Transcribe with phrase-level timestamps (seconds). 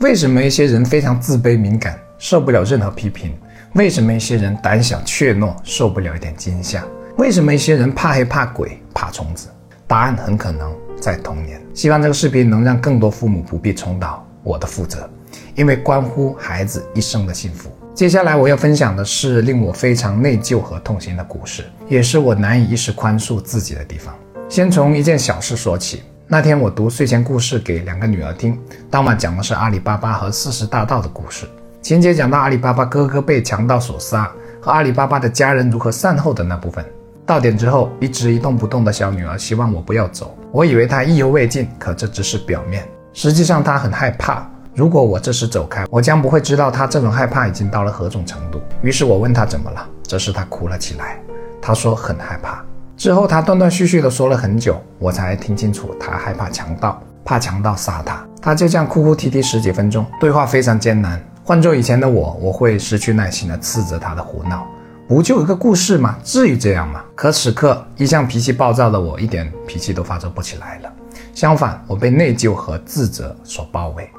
[0.00, 3.36] 为什么一些人非常自卑敏感，受不了任何批评？
[3.74, 6.82] 为什么一些人胆小怯懦，受不了一点惊吓？
[7.18, 9.48] 为什么一些人怕黑怕鬼怕虫子？
[9.86, 11.60] 答案很可能在童年。
[11.74, 15.06] 希望这个视频能让更多父母不必重蹈我的覆辙，
[15.54, 17.70] 因为关乎孩子一生的幸福。
[17.94, 24.14] 接下来我要分享的是令我非常内疚和痛心的故事，也是我难以一时宽恕自己的地方。
[24.48, 26.04] 先从一件小事说起。
[26.32, 28.56] 那天我读睡前故事给两个女儿听，
[28.88, 31.44] 当晚讲的是阿里巴巴和四十大盗的故事。
[31.82, 36.84] 情节讲到阿里巴巴哥哥被强盗所杀，和阿里巴巴的家人如何善后的那部分。
[37.26, 44.48] 到点之后，一直一动不动的小女儿希望我不要走，我以为她意犹未尽，可这只是表面，实际上她很害怕。
[44.72, 48.60] 如果我这时走开，我将不会知道她这种害怕已经到了何种程度。
[48.82, 51.20] 于是我问她怎么了，这时她哭了起来，
[51.60, 52.64] 她说很害怕。
[53.00, 58.22] 之后，他断断续续地说了很久，我才听清楚，他害怕强盗，怕强盗杀他。
[58.42, 61.18] 他就这样哭哭啼啼十几分钟，对话非常艰难。
[61.42, 64.66] 换做以前的我，我会失去耐心地斥责他的胡闹。
[65.08, 66.14] 不就一个故事吗？
[66.22, 67.02] 至于这样吗？
[67.14, 70.92] 可此刻，一向脾气暴躁的我，一点脾气都发作不起来了。
[71.34, 74.10] 相反，我被内疚和自责所包围。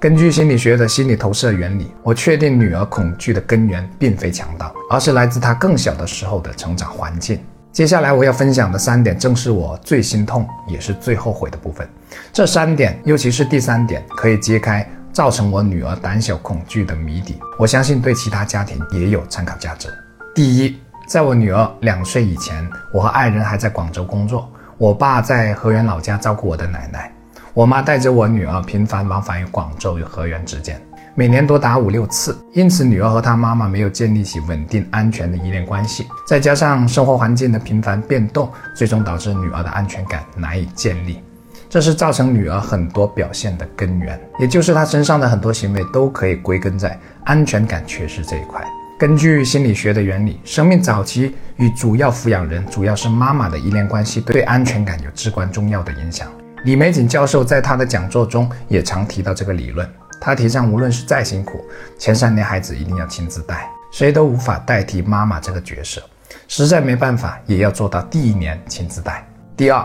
[0.00, 7.38] 根据心理学的心理投射原理，我确定女儿恐惧的根源并非强盗，而是来自她更小的时候的成长环境。
[7.76, 11.86] 接下来我要分享的三点，正是我最心痛也是最后悔的部分。
[12.32, 17.38] 这三点，尤其是第三点，可以揭开造成我女儿胆小恐惧的谜底。
[17.58, 19.90] 我相信对其他家庭也有参考价值。
[20.34, 27.12] 第一，在我女儿两岁以前，我和爱人还在广州工作，我爸在河源老家照顾我的奶奶，
[27.52, 30.80] 我妈带着我女儿频繁往返于广州与河源之间。
[31.18, 41.22] 每年多达五六次，因此女儿和她妈妈没有建立起稳定安全的依恋关系，再加上生活环境的频繁变动，最终导致女儿的安全感难以建立，
[41.70, 48.62] 这是造成女儿很多表现的根源，也就是她身上的很多行为都可以归根在安全感缺失这一块。
[48.98, 56.28] 根据心理学的原理，生命早期与主要抚养人，主要是妈妈的依恋关系，对安全感有至关重要的影响。
[56.64, 59.88] 李玫瑾教授在他的讲座中也常提到这个理论。
[60.20, 61.64] 他提倡，无论是再辛苦，
[61.98, 66.02] 前三年孩子一定要亲自带，谁都无法代替妈妈这个角色，
[66.48, 69.26] 实在没办法，也要做到第一年亲自带。
[69.56, 69.84] 第二，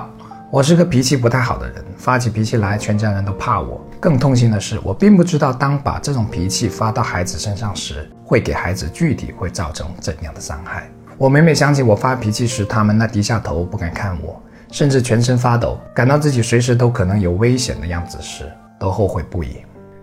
[0.49, 3.81] 我是个脾气不太好的人，发起脾气来，全家人都怕我。
[3.99, 10.89] 更痛心的是，我并不知道，当把这种脾气发到孩子身上时，会给孩子具体会造成怎样的伤害。
[11.17, 14.41] 我每每想起我发脾气时，他们那低下头不敢看我，
[14.71, 19.57] 甚至全身发抖，感到自己随时都可能有危险的样子时，都后悔不已。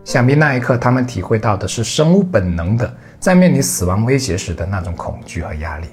[0.08, 5.86] 想必那一刻，他们体会到的是生物本能的在面临死亡威胁时的那种恐惧和压力。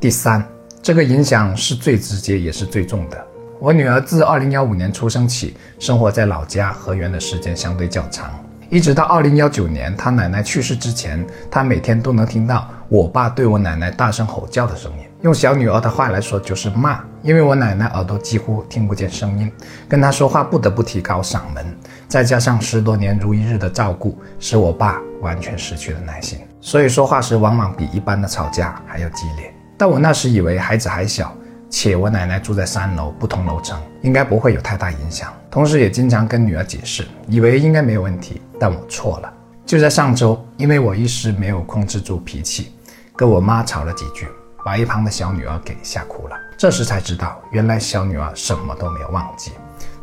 [0.00, 0.42] 第三，
[0.80, 3.26] 这个影响是最直接也是最重的。
[3.60, 8.30] 我女儿自二零幺五年出生起，生活在老家河源的时间相对较长，
[8.70, 15.05] 一直到二零幺九年她奶奶去世之前，她每天都能听到我爸对我奶奶大声吼叫的声音。
[15.26, 17.02] 用小女儿的话来说，就是骂。
[17.20, 19.50] 因为我奶奶耳朵几乎听不见声音，
[19.88, 21.76] 跟她说话不得不提高嗓门，
[22.06, 29.52] 再加上十多年如一日的照顾，使我爸完全失去了耐心，所以说话时往往比一般的吵架还要激烈。
[29.76, 31.36] 但我那时以为孩子还小，
[31.68, 35.32] 且我奶奶住在三楼不同楼层，应该不会有太大影响。
[35.50, 38.40] 同时也经常跟女儿解释，以为应该没有问题。
[38.60, 39.32] 但我错了。
[39.66, 42.70] 就在上周，因为我一时没有控制住脾气，
[43.16, 44.28] 跟我妈吵了几句。
[44.66, 46.36] 把一旁的小女儿给吓哭了。
[46.58, 49.52] 这时才知道，原来小女儿什么都没有忘记。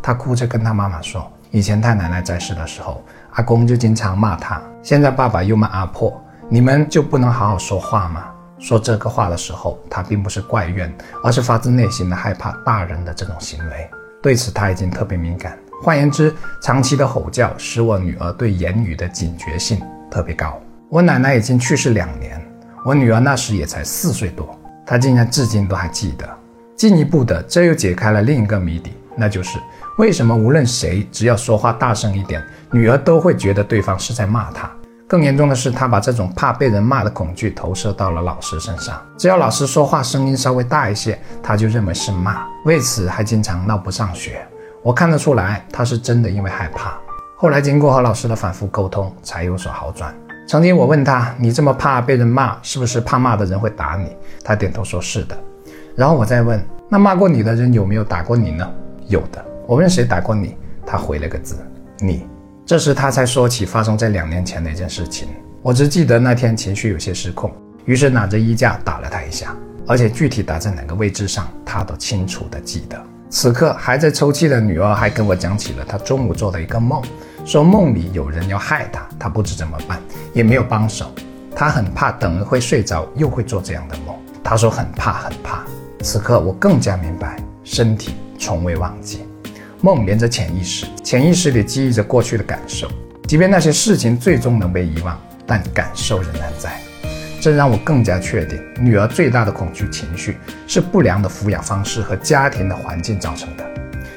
[0.02, 4.62] 她哭着跟她妈妈说：“以前太奶奶在世的时候，阿公就经常骂她。
[4.82, 8.24] 现在爸爸又骂阿婆，你们就不能好好说话吗？”
[8.58, 10.90] 说这个话的时候，她并不是怪怨，
[11.22, 13.90] 而是发自内心的害怕大人的这种行为。
[14.22, 15.60] 对此，她已经特别敏感。
[15.82, 20.58] 换言之，长期的吼叫使我女儿对言语的警觉性特别高。
[20.88, 22.42] 我奶奶已经去世两年。
[22.86, 26.30] 我女儿那时也才四岁多，她竟然至今都还记得。
[26.76, 29.58] 进一步的，这又解开了另一个谜底，那就是
[29.98, 34.70] 为什么无论谁只要说话大声一点，女儿都会觉得对方是在骂她。
[35.08, 44.46] 更严重的是，她把这种怕被人骂的恐惧投射到了老师身上，只要老师说话声音稍微大一些，她就认为是骂，为此还经常闹不上学。
[44.82, 46.98] 我看得出来，她是真的因为害怕。
[47.38, 50.14] 后来经过和老师的反复沟通，才有所好转。
[50.46, 55.38] 曾经我问他：“你这么怕被人骂，是不是怕骂的人会打你？”他点头说：“是的。”
[55.96, 58.70] 然后我再问：“那骂过你的人有没有打过你呢
[59.08, 60.56] ？”“有的。”我问：“谁打过你？”
[60.86, 61.56] 他回了个字
[62.00, 62.28] ：“你。”
[62.66, 65.28] 这时他才说起发生在两年前的一件事情。
[65.62, 67.52] 我只记得那天情绪有些失控，
[67.86, 69.56] 于是拿着衣架打了他一下，
[69.88, 73.02] 而且具体打在哪个位置上，他都清楚的记得。
[73.30, 77.02] 此刻还在抽泣的女儿还跟我讲起了她中午做的一个梦。
[77.46, 80.02] 说梦里有人要害他，他不知怎么办，
[80.34, 81.14] 也没有帮手。
[81.56, 84.16] 他很怕等会睡着又会做这样的梦。
[84.44, 85.64] 他说很怕很怕。
[86.02, 89.26] 此刻我更加明白，身体从未忘记。
[89.82, 92.90] 梦连着潜意识，潜意识里记忆着过去的感受，
[93.28, 96.80] 即便那些事情最终能被遗忘，但感受仍然在。
[97.42, 103.66] 这让我更加确定，女儿最大的恐惧情绪是不良的抚养方式和家庭的环境造成的。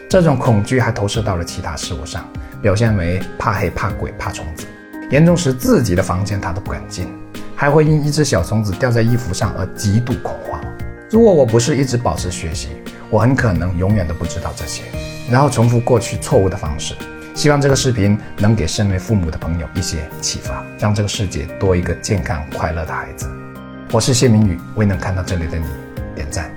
[0.09, 2.25] 这种恐惧还投射到了其他事物上，
[2.67, 4.67] 表现为怕黑、怕鬼、怕虫子，
[5.09, 7.07] 严重时自己的房间他都不敢进，
[7.55, 10.61] 还会因一只小虫子掉在衣服上而极度恐慌。
[11.09, 12.71] 如果我不是一直保持学习，
[13.09, 14.83] 我很可能永远都不知道这些，
[15.31, 16.97] 然后重复过去错误的方式。
[17.37, 23.31] 希望这个视频能给身为父母的朋友一些启发，让这个世界多一个健康快乐的孩子。
[23.93, 25.67] 我是谢明宇，为能看到这里的你
[26.17, 26.56] 点赞。